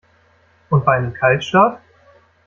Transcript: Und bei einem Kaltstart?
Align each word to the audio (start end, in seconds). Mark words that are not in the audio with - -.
Und 0.71 0.83
bei 0.83 0.93
einem 0.95 1.13
Kaltstart? 1.13 1.79